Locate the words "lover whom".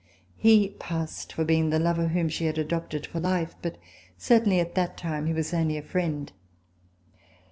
1.77-2.27